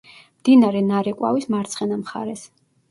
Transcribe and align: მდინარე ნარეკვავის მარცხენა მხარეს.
მდინარე 0.39 0.81
ნარეკვავის 0.87 1.49
მარცხენა 1.57 2.03
მხარეს. 2.05 2.51